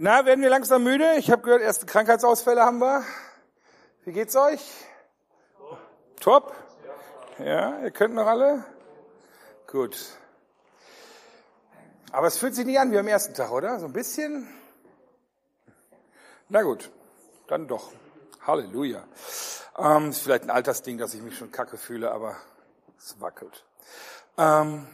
[0.00, 1.16] Na, werden wir langsam müde?
[1.16, 3.02] Ich habe gehört, erste Krankheitsausfälle haben wir.
[4.04, 4.60] Wie geht's euch?
[6.20, 6.54] Top?
[7.40, 8.64] Ja, ihr könnt noch alle?
[9.66, 9.98] Gut.
[12.12, 13.80] Aber es fühlt sich nicht an wie am ersten Tag, oder?
[13.80, 14.46] So ein bisschen?
[16.48, 16.92] Na gut,
[17.48, 17.90] dann doch.
[18.46, 19.02] Halleluja.
[19.76, 22.36] Ähm, ist vielleicht ein Altersding, dass ich mich schon kacke fühle, aber
[22.96, 23.64] es wackelt.
[24.36, 24.86] Ähm,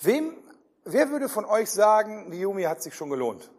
[0.00, 0.34] wem,
[0.84, 3.50] wer würde von euch sagen, die hat sich schon gelohnt?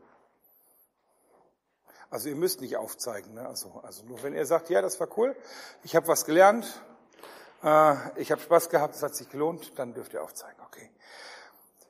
[2.10, 3.34] Also ihr müsst nicht aufzeigen.
[3.34, 3.46] Ne?
[3.48, 5.36] Also, also nur wenn ihr sagt, ja, das war cool,
[5.84, 6.82] ich habe was gelernt,
[7.64, 10.62] äh, ich habe Spaß gehabt, es hat sich gelohnt, dann dürft ihr aufzeigen.
[10.68, 10.90] Okay.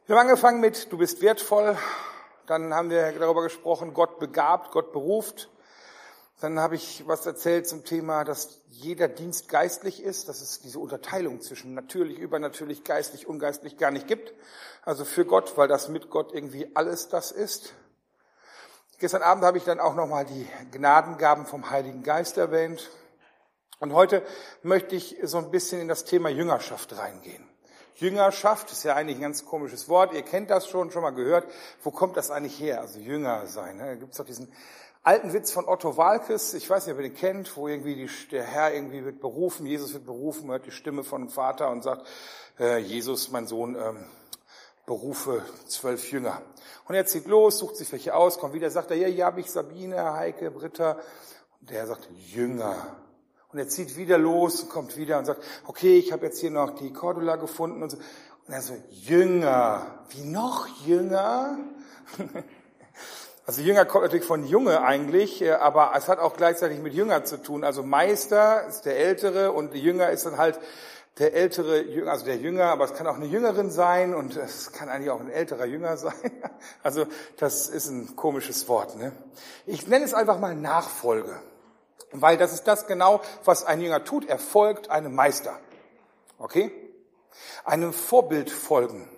[0.08, 1.78] Wir haben angefangen mit, du bist wertvoll.
[2.48, 5.50] Dann haben wir darüber gesprochen, Gott begabt, Gott beruft.
[6.42, 10.80] Dann habe ich was erzählt zum Thema, dass jeder Dienst geistlich ist, dass es diese
[10.80, 14.34] Unterteilung zwischen natürlich, übernatürlich, geistlich, ungeistlich gar nicht gibt.
[14.84, 17.74] Also für Gott, weil das mit Gott irgendwie alles das ist.
[18.98, 22.90] Gestern Abend habe ich dann auch nochmal die Gnadengaben vom Heiligen Geist erwähnt.
[23.80, 24.22] Und heute
[24.62, 27.48] möchte ich so ein bisschen in das Thema Jüngerschaft reingehen.
[27.96, 30.14] Jüngerschaft ist ja eigentlich ein ganz komisches Wort.
[30.14, 31.46] Ihr kennt das schon, schon mal gehört.
[31.82, 32.82] Wo kommt das eigentlich her?
[32.82, 33.78] Also Jünger sein.
[33.78, 33.86] Ne?
[33.86, 34.52] Da gibt es doch diesen
[35.06, 36.56] alten Witz von Otto Walkes.
[36.56, 39.66] Ich weiß nicht, ob ihr den kennt, wo irgendwie die, der Herr irgendwie wird berufen,
[39.68, 42.08] Jesus wird berufen, hört die Stimme von dem Vater und sagt,
[42.60, 44.04] äh, Jesus, mein Sohn, ähm,
[44.88, 46.42] berufe zwölf Jünger.
[46.88, 49.42] Und er zieht los, sucht sich welche aus, kommt wieder, sagt er, ja, hier habe
[49.42, 51.00] ich Sabine, Heike, Britta.
[51.62, 52.76] Und der sagt, Jünger.
[53.52, 56.52] Und er zieht wieder los und kommt wieder und sagt, okay, ich habe jetzt hier
[56.52, 57.98] noch die Cordula gefunden und so.
[58.48, 60.04] Und er so, Jünger.
[60.10, 61.60] Wie noch Jünger?
[63.48, 67.26] Also Jünger kommt natürlich von Junge eigentlich, äh, aber es hat auch gleichzeitig mit Jünger
[67.26, 67.64] zu tun.
[67.64, 70.60] Also Meister ist der Ältere und Jünger ist dann halt
[71.20, 74.72] der ältere Jünger, also der Jünger, aber es kann auch eine Jüngerin sein und es
[74.72, 76.14] kann eigentlich auch ein älterer Jünger sein.
[76.82, 77.06] Also
[77.38, 78.98] das ist ein komisches Wort.
[78.98, 79.12] Ne?
[79.68, 81.40] Ich nenne es einfach mal Nachfolge.
[82.12, 84.28] Weil das ist das genau, was ein Jünger tut.
[84.28, 85.60] Er folgt einem Meister.
[86.40, 86.72] Okay?
[87.64, 89.10] Einem Vorbild folgen.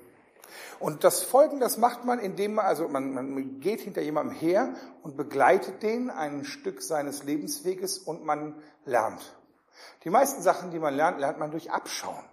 [0.79, 4.73] Und das Folgen, das macht man, indem man, also man, man geht hinter jemandem her
[5.01, 9.35] und begleitet den ein Stück seines Lebensweges und man lernt.
[10.03, 12.23] Die meisten Sachen, die man lernt, lernt man durch Abschauen.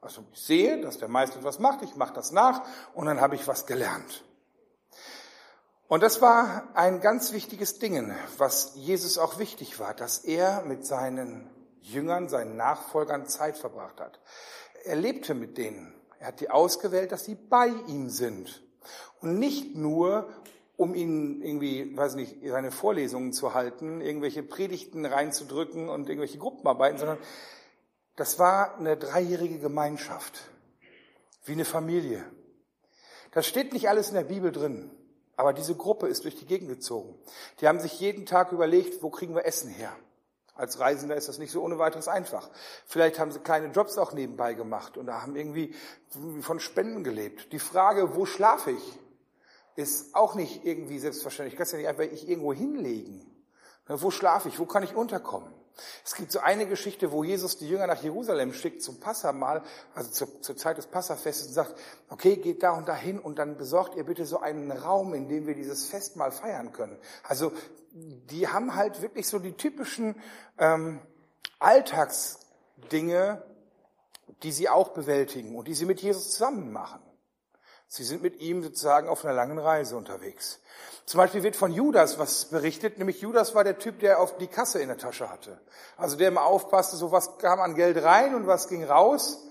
[0.00, 2.62] Also ich sehe, dass der Meister etwas macht, ich mache das nach
[2.94, 4.24] und dann habe ich was gelernt.
[5.88, 10.86] Und das war ein ganz wichtiges Ding, was Jesus auch wichtig war, dass er mit
[10.86, 11.50] seinen
[11.80, 14.20] Jüngern, seinen Nachfolgern Zeit verbracht hat.
[14.84, 15.97] Er lebte mit denen.
[16.18, 18.62] Er hat die ausgewählt, dass sie bei ihm sind.
[19.20, 20.28] Und nicht nur,
[20.76, 26.98] um ihnen irgendwie, weiß nicht, seine Vorlesungen zu halten, irgendwelche Predigten reinzudrücken und irgendwelche Gruppenarbeiten,
[26.98, 27.18] sondern
[28.16, 30.50] das war eine dreijährige Gemeinschaft.
[31.44, 32.24] Wie eine Familie.
[33.32, 34.90] Das steht nicht alles in der Bibel drin.
[35.36, 37.14] Aber diese Gruppe ist durch die Gegend gezogen.
[37.60, 39.94] Die haben sich jeden Tag überlegt, wo kriegen wir Essen her?
[40.58, 42.50] Als Reisender ist das nicht so ohne weiteres einfach.
[42.84, 45.72] Vielleicht haben sie kleine Jobs auch nebenbei gemacht und da haben irgendwie
[46.40, 47.52] von Spenden gelebt.
[47.52, 48.98] Die Frage, wo schlafe ich,
[49.76, 51.54] ist auch nicht irgendwie selbstverständlich.
[51.54, 53.24] Ich kann es ja nicht einfach ich irgendwo hinlegen.
[53.86, 54.58] Wo schlafe ich?
[54.58, 55.54] Wo kann ich unterkommen?
[56.04, 59.62] Es gibt so eine Geschichte, wo Jesus die Jünger nach Jerusalem schickt zum Passamal,
[59.94, 61.74] also zur, zur Zeit des Passafestes und sagt,
[62.08, 65.46] okay, geht da und dahin und dann besorgt ihr bitte so einen Raum, in dem
[65.46, 66.98] wir dieses Festmahl feiern können.
[67.22, 67.52] Also
[67.92, 70.14] die haben halt wirklich so die typischen
[70.58, 71.00] ähm,
[71.58, 73.42] Alltagsdinge,
[74.42, 77.00] die sie auch bewältigen und die sie mit Jesus zusammen machen.
[77.90, 80.60] Sie sind mit ihm sozusagen auf einer langen Reise unterwegs.
[81.06, 84.46] Zum Beispiel wird von Judas was berichtet, nämlich Judas war der Typ, der auf die
[84.46, 85.58] Kasse in der Tasche hatte.
[85.96, 89.42] Also der immer aufpasste, so was kam an Geld rein und was ging raus.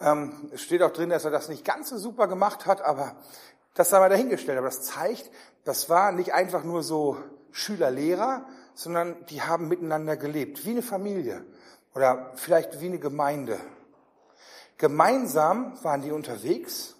[0.00, 3.14] Ähm, es steht auch drin, dass er das nicht ganz so super gemacht hat, aber
[3.74, 4.58] das sei mal dahingestellt.
[4.58, 5.30] Aber das zeigt,
[5.62, 7.16] das war nicht einfach nur so
[7.52, 8.44] Schüler-Lehrer,
[8.74, 11.44] sondern die haben miteinander gelebt, wie eine Familie
[11.94, 13.60] oder vielleicht wie eine Gemeinde.
[14.78, 16.96] Gemeinsam waren die unterwegs,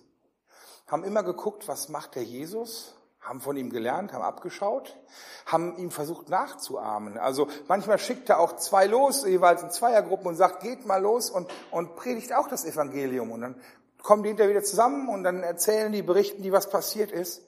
[0.87, 4.99] haben immer geguckt, was macht der Jesus, haben von ihm gelernt, haben abgeschaut,
[5.47, 7.17] haben ihm versucht nachzuahmen.
[7.19, 11.31] Also manchmal schickt er auch zwei los, jeweils in Zweiergruppen und sagt, geht mal los
[11.31, 13.33] und, und predigt auch das Evangelium.
[13.33, 13.61] Und dann
[14.03, 17.43] kommen die hinterher wieder zusammen und dann erzählen die, berichten die, was passiert ist.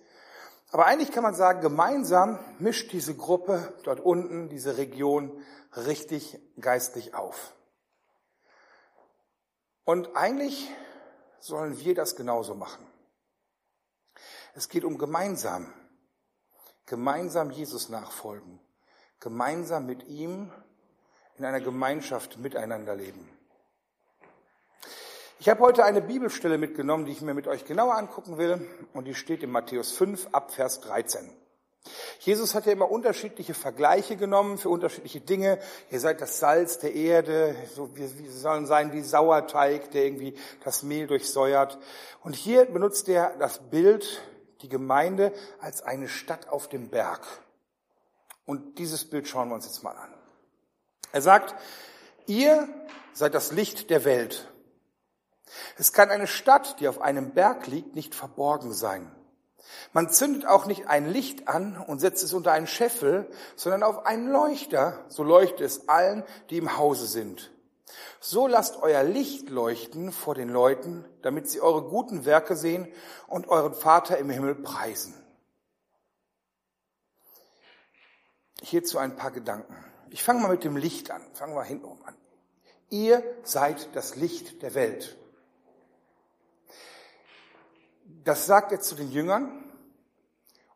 [0.72, 5.30] Aber eigentlich kann man sagen, gemeinsam mischt diese Gruppe dort unten, diese Region
[5.76, 7.52] richtig geistlich auf.
[9.84, 10.70] Und eigentlich
[11.38, 12.84] sollen wir das genauso machen.
[14.56, 15.70] Es geht um gemeinsam,
[16.86, 18.58] gemeinsam Jesus nachfolgen,
[19.20, 20.50] gemeinsam mit ihm
[21.36, 23.28] in einer Gemeinschaft miteinander leben.
[25.38, 29.04] Ich habe heute eine Bibelstelle mitgenommen, die ich mir mit euch genauer angucken will, und
[29.04, 31.30] die steht in Matthäus 5 ab Vers 13.
[32.20, 35.58] Jesus hat ja immer unterschiedliche Vergleiche genommen für unterschiedliche Dinge.
[35.90, 40.82] Ihr seid das Salz der Erde, so wir, sollen sein wie Sauerteig, der irgendwie das
[40.82, 41.78] Mehl durchsäuert.
[42.22, 44.22] Und hier benutzt er das Bild,
[44.62, 47.26] die Gemeinde, als eine Stadt auf dem Berg.
[48.44, 50.14] Und dieses Bild schauen wir uns jetzt mal an.
[51.12, 51.54] Er sagt,
[52.26, 52.68] ihr
[53.12, 54.52] seid das Licht der Welt.
[55.78, 59.10] Es kann eine Stadt, die auf einem Berg liegt, nicht verborgen sein.
[59.92, 64.06] Man zündet auch nicht ein Licht an und setzt es unter einen Scheffel, sondern auf
[64.06, 67.50] einen Leuchter, so leuchtet es allen, die im Hause sind.
[68.20, 72.92] So lasst euer Licht leuchten vor den Leuten, damit sie eure guten Werke sehen
[73.28, 75.14] und euren Vater im Himmel preisen.
[78.60, 79.76] Hierzu ein paar Gedanken.
[80.10, 81.22] Ich fange mal mit dem Licht an.
[81.34, 82.16] Fangen wir hintenrum an.
[82.90, 85.16] Ihr seid das Licht der Welt.
[88.24, 89.64] Das sagt er zu den Jüngern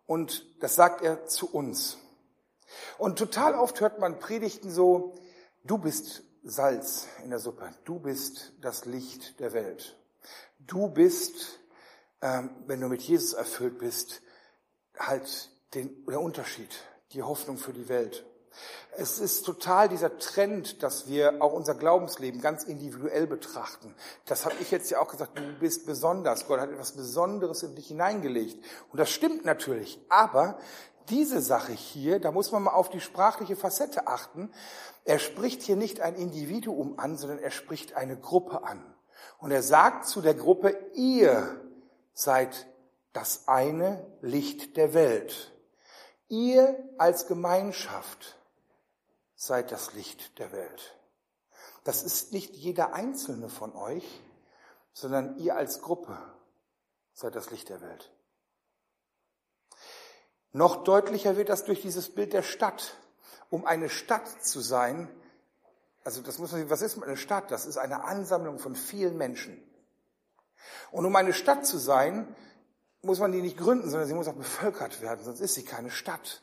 [0.06, 1.98] und das sagt er zu uns.
[2.98, 5.14] Und total oft hört man Predigten so,
[5.64, 9.96] du bist Salz in der Suppe, du bist das Licht der Welt.
[10.58, 11.60] Du bist,
[12.22, 14.22] ähm, wenn du mit Jesus erfüllt bist,
[14.98, 16.70] halt den, der Unterschied,
[17.12, 18.24] die Hoffnung für die Welt.
[18.96, 23.94] Es ist total dieser Trend, dass wir auch unser Glaubensleben ganz individuell betrachten.
[24.26, 26.46] Das habe ich jetzt ja auch gesagt, du bist besonders.
[26.46, 28.62] Gott hat etwas Besonderes in dich hineingelegt.
[28.90, 30.00] Und das stimmt natürlich.
[30.08, 30.58] Aber
[31.10, 34.52] diese Sache hier, da muss man mal auf die sprachliche Facette achten.
[35.04, 38.82] Er spricht hier nicht ein Individuum an, sondern er spricht eine Gruppe an.
[39.38, 41.60] Und er sagt zu der Gruppe, ihr
[42.14, 42.66] seid
[43.12, 45.52] das eine Licht der Welt.
[46.28, 48.38] Ihr als Gemeinschaft
[49.34, 50.96] seid das Licht der Welt.
[51.84, 54.22] Das ist nicht jeder einzelne von euch,
[54.92, 56.16] sondern ihr als Gruppe
[57.14, 58.12] seid das Licht der Welt.
[60.52, 62.96] Noch deutlicher wird das durch dieses Bild der Stadt.
[63.50, 65.08] Um eine Stadt zu sein,
[66.04, 67.50] also das muss man, was ist eine Stadt?
[67.50, 69.62] Das ist eine Ansammlung von vielen Menschen.
[70.90, 72.34] Und um eine Stadt zu sein,
[73.02, 75.90] muss man die nicht gründen, sondern sie muss auch bevölkert werden, sonst ist sie keine
[75.90, 76.42] Stadt.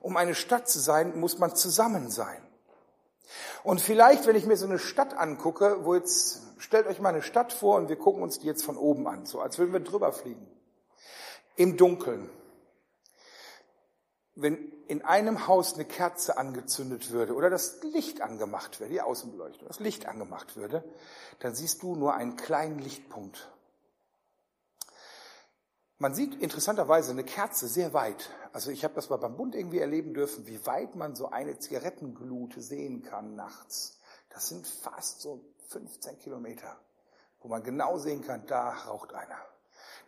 [0.00, 2.42] Um eine Stadt zu sein, muss man zusammen sein.
[3.62, 7.22] Und vielleicht, wenn ich mir so eine Stadt angucke, wo jetzt, stellt euch mal eine
[7.22, 9.80] Stadt vor und wir gucken uns die jetzt von oben an, so als würden wir
[9.80, 10.46] drüber fliegen.
[11.56, 12.28] Im Dunkeln.
[14.36, 19.68] Wenn in einem Haus eine Kerze angezündet würde oder das Licht angemacht wäre, die Außenbeleuchtung,
[19.68, 20.84] das Licht angemacht würde,
[21.38, 23.48] dann siehst du nur einen kleinen Lichtpunkt.
[25.98, 28.28] Man sieht interessanterweise eine Kerze sehr weit.
[28.52, 31.58] Also ich habe das mal beim Bund irgendwie erleben dürfen, wie weit man so eine
[31.58, 34.00] Zigarettenglute sehen kann nachts.
[34.30, 36.76] Das sind fast so 15 Kilometer,
[37.40, 39.38] wo man genau sehen kann, da raucht einer.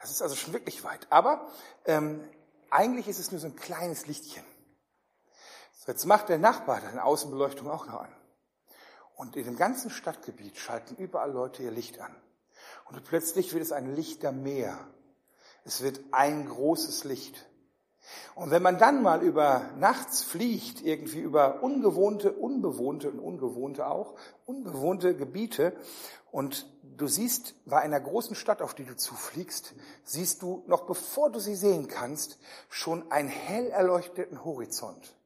[0.00, 1.06] Das ist also schon wirklich weit.
[1.10, 1.48] Aber
[1.84, 2.28] ähm,
[2.70, 4.44] eigentlich ist es nur so ein kleines Lichtchen.
[5.72, 8.12] So, jetzt macht der Nachbar seine Außenbeleuchtung auch noch an.
[9.14, 12.14] Und in dem ganzen Stadtgebiet schalten überall Leute ihr Licht an.
[12.84, 14.78] Und plötzlich wird es ein Lichtermeer.
[15.64, 17.46] Es wird ein großes Licht.
[18.34, 24.14] Und wenn man dann mal über nachts fliegt, irgendwie über ungewohnte, unbewohnte und ungewohnte auch,
[24.44, 25.72] unbewohnte Gebiete
[26.30, 26.66] und
[26.96, 31.38] du siehst bei einer großen Stadt, auf die du zufliegst, siehst du noch bevor du
[31.38, 32.38] sie sehen kannst,
[32.68, 35.16] schon einen hell erleuchteten Horizont.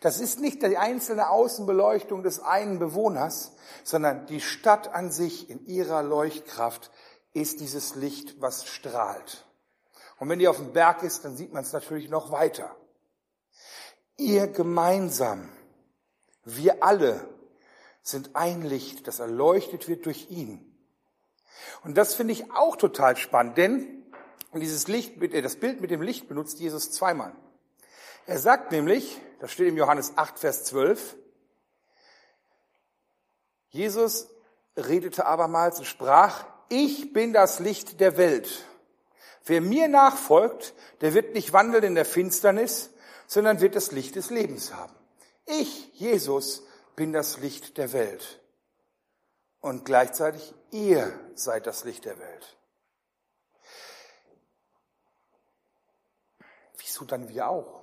[0.00, 3.52] Das ist nicht die einzelne Außenbeleuchtung des einen Bewohners,
[3.84, 6.90] sondern die Stadt an sich in ihrer Leuchtkraft
[7.32, 9.46] ist dieses Licht, was strahlt.
[10.18, 12.74] Und wenn die auf dem Berg ist, dann sieht man es natürlich noch weiter.
[14.16, 15.50] Ihr gemeinsam,
[16.44, 17.28] wir alle
[18.02, 20.65] sind ein Licht, das erleuchtet wird durch ihn.
[21.84, 24.02] Und das finde ich auch total spannend, denn
[24.54, 27.32] dieses Licht, äh, das Bild mit dem Licht benutzt Jesus zweimal.
[28.26, 31.16] Er sagt nämlich, das steht im Johannes 8, Vers 12,
[33.68, 34.28] Jesus
[34.76, 38.64] redete abermals und sprach, ich bin das Licht der Welt.
[39.44, 42.90] Wer mir nachfolgt, der wird nicht wandeln in der Finsternis,
[43.26, 44.94] sondern wird das Licht des Lebens haben.
[45.46, 46.64] Ich, Jesus,
[46.96, 48.40] bin das Licht der Welt.
[49.60, 52.56] Und gleichzeitig ihr seid das Licht der Welt.
[56.78, 57.82] Wieso dann wir auch?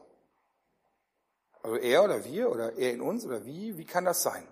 [1.61, 3.77] Also er oder wir oder er in uns oder wie?
[3.77, 4.47] Wie kann das sein?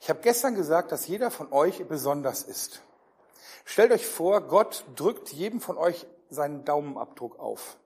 [0.00, 2.82] Ich habe gestern gesagt, dass jeder von euch besonders ist.
[3.64, 7.76] Stellt euch vor, Gott drückt jedem von euch seinen Daumenabdruck auf,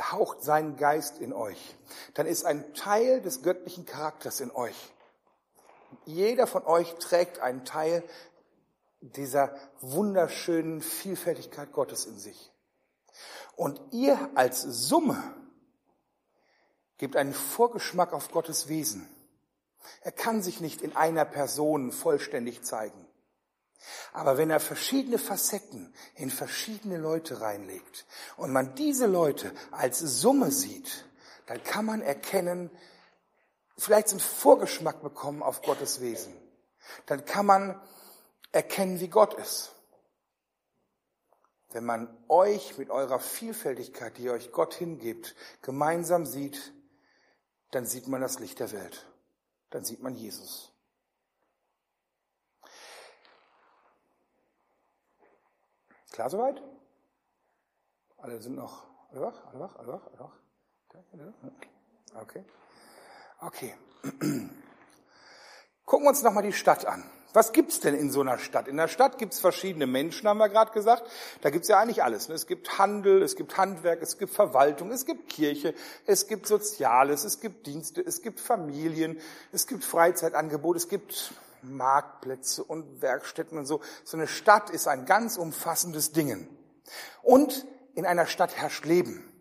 [0.00, 1.76] haucht seinen Geist in euch.
[2.14, 4.92] Dann ist ein Teil des göttlichen Charakters in euch.
[6.06, 8.02] Jeder von euch trägt einen Teil
[9.00, 12.50] dieser wunderschönen Vielfältigkeit Gottes in sich.
[13.56, 15.22] Und ihr als Summe
[16.98, 19.08] gebt einen Vorgeschmack auf Gottes Wesen.
[20.00, 23.06] Er kann sich nicht in einer Person vollständig zeigen.
[24.12, 28.06] Aber wenn er verschiedene Facetten in verschiedene Leute reinlegt
[28.36, 31.04] und man diese Leute als Summe sieht,
[31.46, 32.70] dann kann man erkennen,
[33.76, 36.34] vielleicht einen Vorgeschmack bekommen auf Gottes Wesen.
[37.06, 37.80] Dann kann man
[38.52, 39.72] erkennen, wie Gott ist.
[41.70, 46.72] Wenn man euch mit eurer Vielfältigkeit, die euch Gott hingibt, gemeinsam sieht,
[47.72, 49.06] dann sieht man das Licht der Welt.
[49.70, 50.72] Dann sieht man Jesus.
[56.12, 56.62] Klar soweit?
[58.18, 60.36] Alle sind noch, alle wach, alle wach, alle wach, alle wach.
[62.22, 62.44] Okay.
[63.44, 63.74] Okay.
[65.84, 67.04] Gucken wir uns nochmal die Stadt an.
[67.34, 68.68] Was gibt's denn in so einer Stadt?
[68.68, 71.02] In der Stadt gibt's verschiedene Menschen, haben wir gerade gesagt.
[71.42, 72.28] Da gibt's ja eigentlich alles.
[72.28, 72.36] Ne?
[72.36, 75.74] Es gibt Handel, es gibt Handwerk, es gibt Verwaltung, es gibt Kirche,
[76.06, 79.20] es gibt Soziales, es gibt Dienste, es gibt Familien,
[79.52, 83.80] es gibt Freizeitangebote, es gibt Marktplätze und Werkstätten und so.
[84.04, 86.48] So eine Stadt ist ein ganz umfassendes Ding.
[87.22, 89.33] Und in einer Stadt herrscht Leben.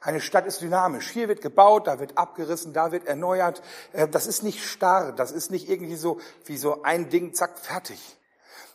[0.00, 1.10] Eine Stadt ist dynamisch.
[1.10, 3.62] Hier wird gebaut, da wird abgerissen, da wird erneuert.
[3.92, 7.58] Äh, das ist nicht starr, das ist nicht irgendwie so wie so ein Ding, zack,
[7.58, 8.16] fertig.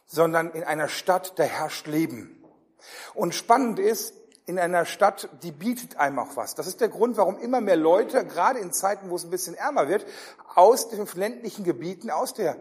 [0.06, 2.44] Sondern in einer Stadt, da herrscht Leben.
[3.14, 4.14] Und spannend ist,
[4.46, 6.56] in einer Stadt, die bietet einem auch was.
[6.56, 9.56] Das ist der Grund, warum immer mehr Leute, gerade in Zeiten, wo es ein bisschen
[9.56, 10.06] ärmer wird,
[10.54, 12.56] aus den ländlichen Gebieten, aus der,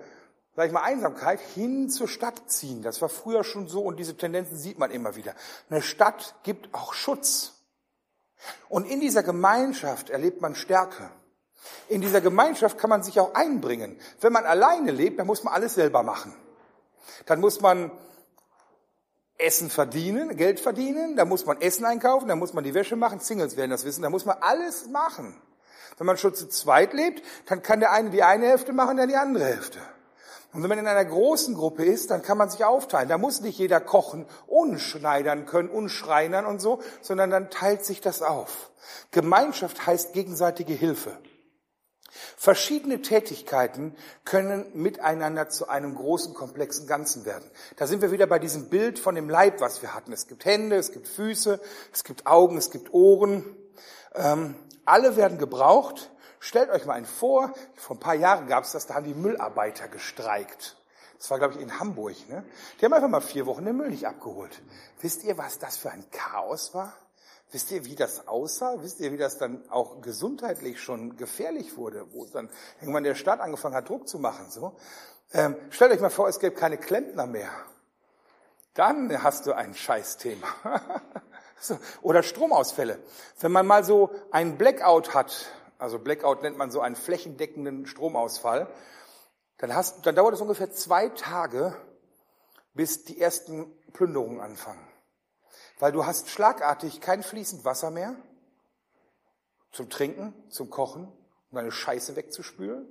[0.57, 2.83] sag ich mal, Einsamkeit hin zur Stadt ziehen.
[2.83, 5.35] Das war früher schon so und diese Tendenzen sieht man immer wieder.
[5.69, 7.54] Eine Stadt gibt auch Schutz.
[8.69, 11.11] Und in dieser Gemeinschaft erlebt man Stärke.
[11.89, 13.99] In dieser Gemeinschaft kann man sich auch einbringen.
[14.21, 16.35] Wenn man alleine lebt, dann muss man alles selber machen.
[17.27, 17.91] Dann muss man
[19.39, 23.21] Essen verdienen, Geld verdienen, dann muss man Essen einkaufen, dann muss man die Wäsche machen,
[23.21, 25.41] Singles werden das wissen, dann muss man alles machen.
[25.99, 29.07] Wenn man schon zu zweit lebt, dann kann der eine die eine Hälfte machen, der
[29.07, 29.81] die andere Hälfte.
[30.55, 33.09] Und wenn man in einer großen Gruppe ist, dann kann man sich aufteilen.
[33.09, 37.85] Da muss nicht jeder kochen und schneidern können und schreinern und so, sondern dann teilt
[37.85, 38.71] sich das auf.
[39.11, 41.19] Gemeinschaft heißt gegenseitige Hilfe.
[42.37, 47.51] Verschiedene Tätigkeiten können miteinander zu einem großen, komplexen Ganzen werden.
[47.77, 50.13] Da sind wir wieder bei diesem Bild von dem Leib, was wir hatten.
[50.13, 51.61] Es gibt Hände, es gibt Füße,
[51.93, 53.57] es gibt Augen, es gibt Ohren.
[54.15, 56.13] Ähm, alle werden gebraucht
[56.45, 59.15] Stellt euch mal einen vor, vor ein paar Jahren gab es das, da haben die
[59.15, 60.77] Müllarbeiter gestreikt.
[61.17, 62.17] Das war, glaube ich, in Hamburg.
[62.29, 62.45] Ne?
[62.79, 64.61] Die haben einfach mal vier Wochen den Müll nicht abgeholt.
[65.01, 66.93] Wisst ihr, was das für ein Chaos war?
[67.51, 68.75] Wisst ihr, wie das aussah?
[68.83, 73.41] Wisst ihr, wie das dann auch gesundheitlich schon gefährlich wurde, wo dann irgendwann der Staat
[73.41, 74.51] angefangen hat, Druck zu machen?
[74.51, 74.77] So,
[75.33, 77.53] ähm, stellt euch mal vor, es gäbe keine Klempner mehr.
[78.75, 80.47] Dann hast du ein Scheißthema.
[81.59, 81.79] so.
[82.03, 82.99] Oder Stromausfälle.
[83.41, 85.47] Wenn man mal so einen Blackout hat,
[85.85, 88.67] also Blackout nennt man so einen flächendeckenden Stromausfall,
[89.59, 91.77] dann, hast, dann dauert es ungefähr zwei Tage,
[92.73, 94.85] bis die ersten Plünderungen anfangen.
[95.79, 98.17] Weil du hast schlagartig kein fließend Wasser mehr
[99.73, 101.05] zum Trinken, zum Kochen,
[101.51, 102.89] um deine Scheiße wegzuspülen.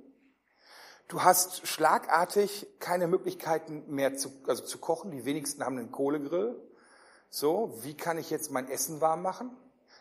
[1.08, 5.10] Du hast schlagartig keine Möglichkeiten mehr zu, also zu kochen.
[5.10, 6.56] Die wenigsten haben einen Kohlegrill.
[7.28, 9.50] So, wie kann ich jetzt mein Essen warm machen?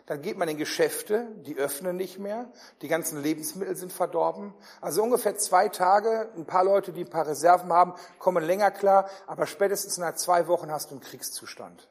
[0.05, 4.53] Dann geht man in Geschäfte, die öffnen nicht mehr, die ganzen Lebensmittel sind verdorben.
[4.81, 9.09] Also ungefähr zwei Tage, ein paar Leute, die ein paar Reserven haben, kommen länger klar,
[9.27, 11.87] aber spätestens nach zwei Wochen hast du einen Kriegszustand.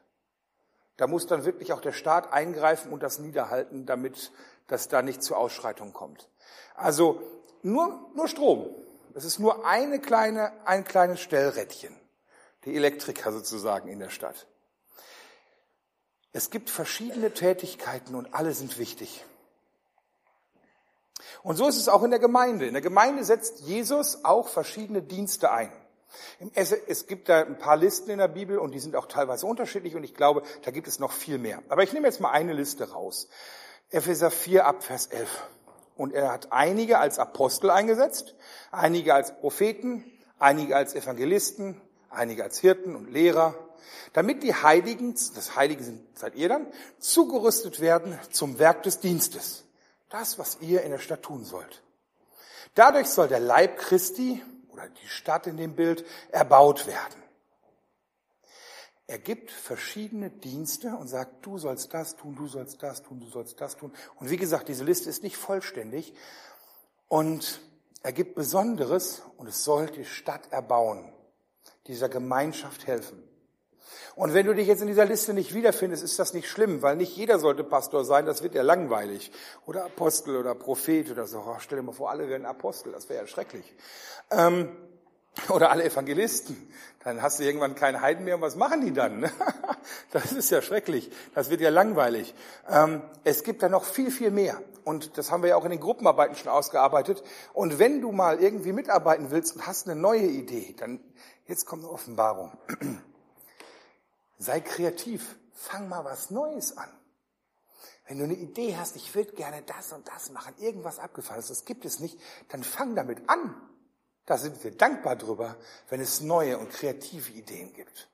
[0.97, 4.31] Da muss dann wirklich auch der Staat eingreifen und das niederhalten, damit
[4.67, 6.29] das da nicht zu Ausschreitungen kommt.
[6.75, 7.21] Also
[7.63, 8.69] nur, nur Strom.
[9.15, 11.95] Es ist nur eine kleine, ein kleines Stellrädchen.
[12.65, 14.47] Die Elektriker sozusagen in der Stadt.
[16.33, 19.23] Es gibt verschiedene Tätigkeiten und alle sind wichtig.
[21.43, 22.65] Und so ist es auch in der Gemeinde.
[22.65, 25.71] In der Gemeinde setzt Jesus auch verschiedene Dienste ein.
[26.55, 29.95] Es gibt da ein paar Listen in der Bibel und die sind auch teilweise unterschiedlich
[29.95, 31.61] und ich glaube, da gibt es noch viel mehr.
[31.69, 33.27] Aber ich nehme jetzt mal eine Liste raus.
[33.89, 35.29] Epheser 4 ab Vers 11.
[35.95, 38.35] Und er hat einige als Apostel eingesetzt,
[38.71, 40.03] einige als Propheten,
[40.39, 41.79] einige als Evangelisten,
[42.13, 43.55] einige als Hirten und Lehrer,
[44.13, 46.67] damit die Heiligen, das Heilige sind, seid ihr dann,
[46.99, 49.63] zugerüstet werden zum Werk des Dienstes.
[50.09, 51.81] Das, was ihr in der Stadt tun sollt.
[52.75, 57.23] Dadurch soll der Leib Christi oder die Stadt in dem Bild erbaut werden.
[59.05, 63.27] Er gibt verschiedene Dienste und sagt, du sollst das tun, du sollst das tun, du
[63.27, 63.91] sollst das tun.
[64.15, 66.13] Und wie gesagt, diese Liste ist nicht vollständig.
[67.09, 67.61] Und
[68.01, 71.13] er gibt Besonderes und es soll die Stadt erbauen,
[71.87, 73.21] dieser Gemeinschaft helfen.
[74.15, 76.95] Und wenn du dich jetzt in dieser Liste nicht wiederfindest, ist das nicht schlimm, weil
[76.95, 79.31] nicht jeder sollte Pastor sein, das wird ja langweilig.
[79.65, 81.39] Oder Apostel oder Prophet oder so.
[81.39, 83.73] Oh, stell dir mal vor, alle werden Apostel, das wäre ja schrecklich.
[84.29, 84.69] Ähm,
[85.49, 86.55] oder alle Evangelisten.
[87.03, 89.29] Dann hast du irgendwann keinen Heiden mehr und was machen die dann?
[90.11, 91.11] Das ist ja schrecklich.
[91.35, 92.33] Das wird ja langweilig.
[92.69, 94.61] Ähm, es gibt da noch viel, viel mehr.
[94.85, 97.21] Und das haben wir ja auch in den Gruppenarbeiten schon ausgearbeitet.
[97.51, 101.01] Und wenn du mal irgendwie mitarbeiten willst und hast eine neue Idee, dann
[101.47, 102.57] jetzt kommt eine Offenbarung.
[104.37, 105.35] Sei kreativ.
[105.53, 106.89] Fang mal was Neues an.
[108.07, 111.63] Wenn du eine Idee hast, ich würde gerne das und das machen, irgendwas abgefallen das
[111.63, 112.19] gibt es nicht,
[112.49, 113.55] dann fang damit an.
[114.25, 115.55] Da sind wir dankbar drüber,
[115.89, 118.09] wenn es neue und kreative Ideen gibt.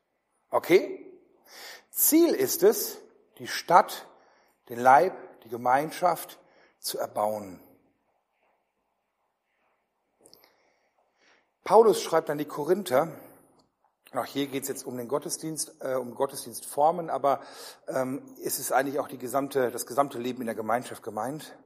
[0.50, 1.06] Okay?
[1.90, 2.98] Ziel ist es,
[3.38, 4.06] die Stadt,
[4.68, 6.38] den Leib, die Gemeinschaft
[6.78, 7.60] zu erbauen.
[11.70, 13.12] Paulus schreibt an die Korinther,
[14.12, 17.42] auch hier geht es jetzt um den Gottesdienst, äh, um Gottesdienstformen, aber
[17.86, 21.56] ähm, es ist eigentlich auch die gesamte, das gesamte Leben in der Gemeinschaft gemeint.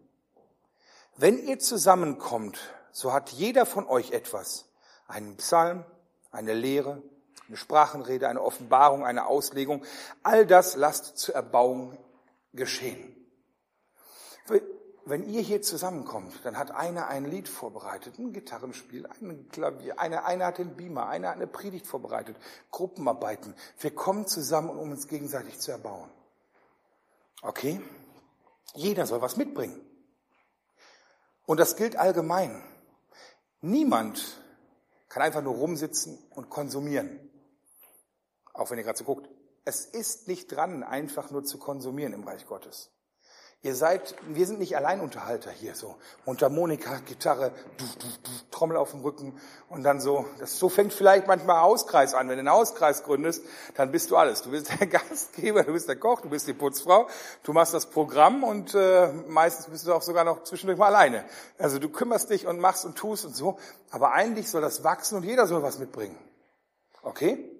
[1.17, 2.59] Wenn ihr zusammenkommt,
[2.93, 4.67] so hat jeder von euch etwas.
[5.09, 5.87] Einen Psalm,
[6.31, 7.03] eine Lehre,
[7.49, 9.87] eine Sprachenrede, eine Offenbarung, eine Auslegung.
[10.23, 11.97] All das lasst zur Erbauung
[12.53, 13.17] geschehen
[15.07, 20.25] wenn ihr hier zusammenkommt, dann hat einer ein Lied vorbereitet, ein Gitarrenspiel, ein Klavier, einer,
[20.25, 22.37] einer hat den Beamer, einer hat eine Predigt vorbereitet,
[22.71, 23.55] Gruppenarbeiten.
[23.79, 26.11] Wir kommen zusammen, um uns gegenseitig zu erbauen.
[27.43, 27.81] Okay?
[28.75, 29.81] Jeder soll was mitbringen.
[31.47, 32.63] Und das gilt allgemein.
[33.61, 34.41] Niemand
[35.09, 37.31] kann einfach nur rumsitzen und konsumieren.
[38.55, 39.29] Auch wenn ihr gerade so guckt.
[39.67, 42.91] Es ist nicht dran, einfach nur zu konsumieren im Reich Gottes.
[43.65, 48.91] Ihr seid, wir sind nicht Alleinunterhalter hier, so Mundharmonika, Gitarre, du, du, du, Trommel auf
[48.91, 49.41] dem Rücken
[49.71, 50.27] und dann so.
[50.39, 52.29] Das so fängt vielleicht manchmal Hauskreis an.
[52.29, 53.43] Wenn du einen Hauskreis gründest,
[53.75, 54.43] dann bist du alles.
[54.43, 57.09] Du bist der Gastgeber, du bist der Koch, du bist die Putzfrau,
[57.43, 61.25] du machst das Programm und äh, meistens bist du auch sogar noch zwischendurch mal alleine.
[61.57, 63.59] Also du kümmerst dich und machst und tust und so.
[63.91, 66.19] Aber eigentlich soll das wachsen und jeder soll was mitbringen.
[67.01, 67.51] Okay?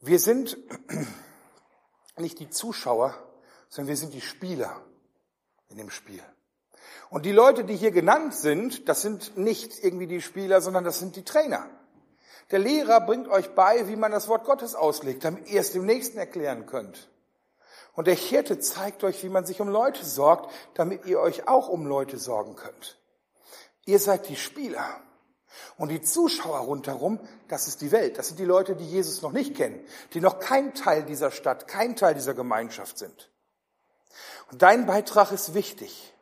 [0.00, 0.56] Wir sind
[2.16, 3.14] nicht die Zuschauer,
[3.74, 4.80] sondern wir sind die Spieler
[5.68, 6.22] in dem Spiel.
[7.10, 11.00] Und die Leute, die hier genannt sind, das sind nicht irgendwie die Spieler, sondern das
[11.00, 11.68] sind die Trainer.
[12.52, 15.86] Der Lehrer bringt euch bei, wie man das Wort Gottes auslegt, damit ihr es dem
[15.86, 17.10] Nächsten erklären könnt.
[17.94, 21.68] Und der Hirte zeigt euch, wie man sich um Leute sorgt, damit ihr euch auch
[21.68, 23.00] um Leute sorgen könnt.
[23.86, 25.00] Ihr seid die Spieler.
[25.78, 28.18] Und die Zuschauer rundherum, das ist die Welt.
[28.18, 31.66] Das sind die Leute, die Jesus noch nicht kennen, die noch kein Teil dieser Stadt,
[31.66, 33.33] kein Teil dieser Gemeinschaft sind.
[34.58, 36.14] Dein Beitrag ist wichtig,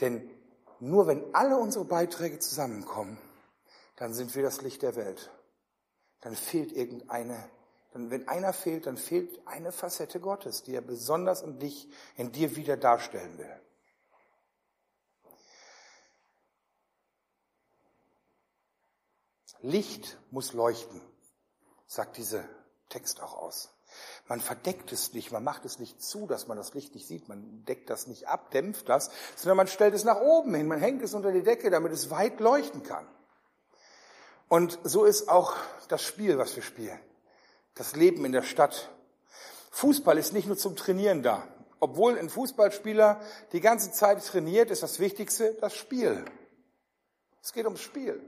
[0.00, 0.30] denn
[0.78, 3.18] nur wenn alle unsere Beiträge zusammenkommen,
[3.96, 5.30] dann sind wir das Licht der Welt.
[6.20, 7.48] Dann fehlt irgendeine,
[7.92, 12.30] dann, wenn einer fehlt, dann fehlt eine Facette Gottes, die er besonders in dich, in
[12.32, 13.60] dir wieder darstellen will.
[19.62, 21.00] Licht muss leuchten,
[21.86, 22.44] sagt dieser
[22.90, 23.75] Text auch aus.
[24.28, 27.28] Man verdeckt es nicht, man macht es nicht zu, dass man das Licht nicht sieht,
[27.28, 30.80] man deckt das nicht ab, dämpft das, sondern man stellt es nach oben hin, man
[30.80, 33.06] hängt es unter die Decke, damit es weit leuchten kann.
[34.48, 35.54] Und so ist auch
[35.88, 36.98] das Spiel, was wir spielen.
[37.74, 38.90] Das Leben in der Stadt.
[39.70, 41.46] Fußball ist nicht nur zum Trainieren da.
[41.78, 43.20] Obwohl ein Fußballspieler
[43.52, 46.24] die ganze Zeit trainiert, ist das Wichtigste das Spiel.
[47.42, 48.20] Es geht ums Spiel.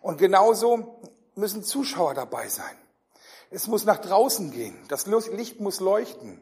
[0.00, 1.00] Und genauso
[1.34, 2.76] müssen Zuschauer dabei sein.
[3.50, 4.76] Es muss nach draußen gehen.
[4.88, 6.40] Das Licht muss leuchten.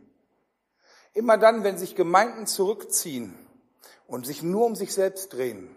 [1.15, 3.35] Immer dann, wenn sich Gemeinden zurückziehen
[4.07, 5.75] und sich nur um sich selbst drehen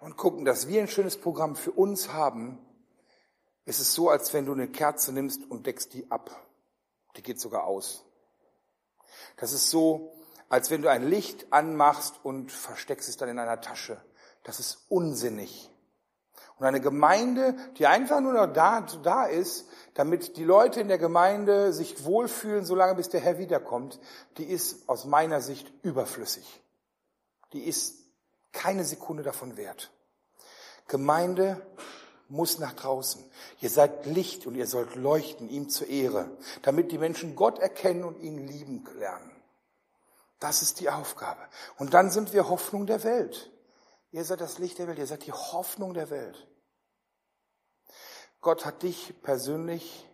[0.00, 2.58] und gucken, dass wir ein schönes Programm für uns haben,
[3.66, 6.30] ist es so, als wenn du eine Kerze nimmst und deckst die ab.
[7.16, 8.04] Die geht sogar aus.
[9.36, 10.12] Das ist so,
[10.48, 14.02] als wenn du ein Licht anmachst und versteckst es dann in einer Tasche.
[14.42, 15.70] Das ist unsinnig.
[16.58, 20.98] Und eine Gemeinde, die einfach nur noch da, da ist, damit die Leute in der
[20.98, 23.98] Gemeinde sich wohlfühlen, solange bis der Herr wiederkommt,
[24.38, 26.62] die ist aus meiner Sicht überflüssig.
[27.52, 27.96] Die ist
[28.52, 29.90] keine Sekunde davon wert.
[30.86, 31.60] Gemeinde
[32.28, 33.24] muss nach draußen.
[33.60, 36.30] Ihr seid Licht und ihr sollt leuchten, ihm zur Ehre,
[36.62, 39.30] damit die Menschen Gott erkennen und ihn lieben lernen.
[40.40, 41.40] Das ist die Aufgabe.
[41.78, 43.50] Und dann sind wir Hoffnung der Welt.
[44.14, 46.46] Ihr seid das Licht der Welt, ihr seid die Hoffnung der Welt.
[48.40, 50.08] Gott hat dich persönlich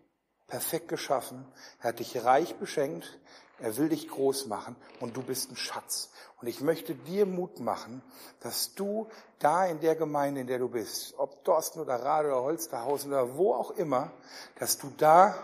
[0.47, 1.47] perfekt geschaffen,
[1.81, 3.21] er hat dich reich beschenkt,
[3.59, 6.09] er will dich groß machen und du bist ein Schatz.
[6.41, 8.03] Und ich möchte dir Mut machen,
[8.41, 9.07] dass du
[9.39, 13.37] da in der Gemeinde, in der du bist, ob Dorsten oder Rade oder Holsterhausen oder
[13.37, 14.13] wo auch immer,
[14.59, 15.37] dass du da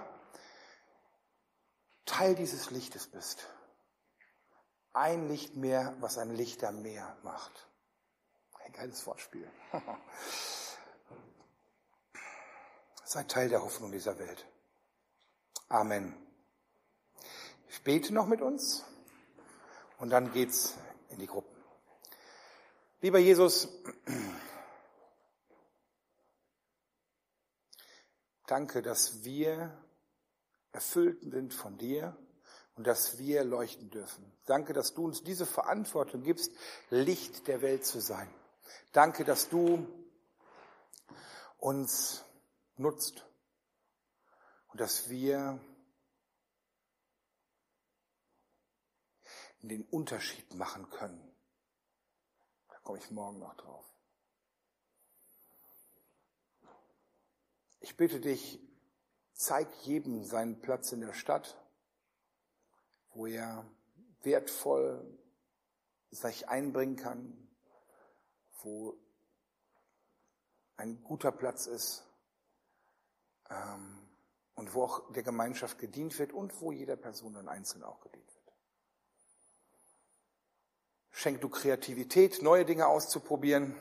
[2.07, 3.49] Teil dieses Lichtes bist.
[4.95, 7.67] Ein Licht mehr, was ein Lichter mehr macht.
[8.67, 9.49] Ein geiles Wortspiel.
[13.05, 14.45] Sei Teil der Hoffnung dieser Welt.
[15.69, 16.17] Amen.
[17.69, 18.85] Ich bete noch mit uns
[19.99, 20.75] und dann geht's
[21.11, 21.55] in die Gruppen.
[23.03, 23.69] Lieber Jesus,
[28.49, 29.81] danke, dass wir
[30.73, 32.17] erfüllt sind von dir
[32.75, 34.33] und dass wir leuchten dürfen.
[34.45, 36.51] Danke, dass du uns diese Verantwortung gibst,
[36.91, 38.29] Licht der Welt zu sein.
[38.93, 39.87] Danke, dass du
[41.59, 42.25] uns
[42.77, 43.25] nutzt
[44.69, 45.61] und dass wir
[49.63, 51.35] den Unterschied machen können.
[52.69, 53.85] Da komme ich morgen noch drauf.
[57.81, 58.61] Ich bitte dich,
[59.33, 61.57] zeig jedem seinen Platz in der Stadt,
[63.11, 63.65] wo er
[64.23, 65.19] wertvoll
[66.11, 67.46] sich einbringen kann,
[68.63, 68.97] wo
[70.77, 72.05] ein guter Platz ist
[73.51, 73.99] ähm,
[74.55, 78.27] und wo auch der Gemeinschaft gedient wird und wo jeder Person dann einzeln auch gedient
[78.27, 78.53] wird.
[81.11, 83.75] Schenk du Kreativität, neue Dinge auszuprobieren.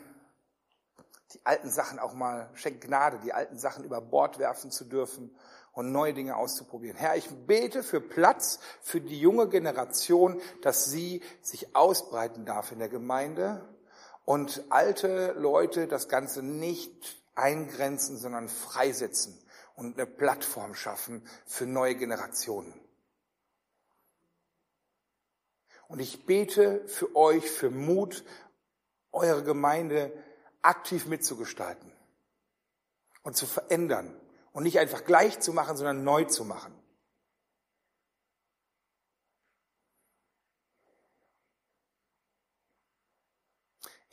[1.34, 5.36] Die alten Sachen auch mal, schenk Gnade, die alten Sachen über Bord werfen zu dürfen
[5.74, 6.98] und neue Dinge auszuprobieren.
[6.98, 12.80] Herr, ich bete für Platz für die junge Generation, dass sie sich ausbreiten darf in
[12.80, 13.68] der Gemeinde
[14.26, 19.40] und alte Leute das Ganze nicht eingrenzen, sondern freisetzen
[19.76, 22.74] und eine Plattform schaffen für neue Generationen.
[25.88, 28.24] Und ich bete für euch, für Mut,
[29.12, 30.12] eure Gemeinde
[30.62, 31.92] aktiv mitzugestalten
[33.22, 34.20] und zu verändern
[34.52, 36.74] und nicht einfach gleich zu machen, sondern neu zu machen.